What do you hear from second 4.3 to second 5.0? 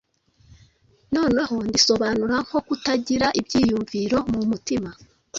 mu mutima,